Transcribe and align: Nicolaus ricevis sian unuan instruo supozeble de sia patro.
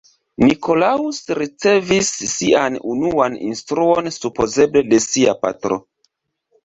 Nicolaus 0.43 1.19
ricevis 1.39 2.09
sian 2.31 2.79
unuan 2.95 3.37
instruo 3.51 3.95
supozeble 4.17 4.85
de 4.95 5.03
sia 5.09 5.37
patro. 5.45 5.79